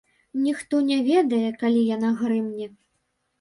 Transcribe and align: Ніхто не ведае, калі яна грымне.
Ніхто 0.45 0.79
не 0.87 0.97
ведае, 1.09 1.49
калі 1.65 1.85
яна 1.95 2.11
грымне. 2.23 2.67